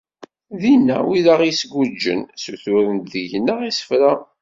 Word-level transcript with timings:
Dinna, 0.61 0.97
wid 1.07 1.25
i 1.27 1.31
aɣ-d-isguǧen 1.33 2.19
ssuturen-d 2.35 3.07
deg-nneɣ 3.13 3.59
isefra. 3.69 4.13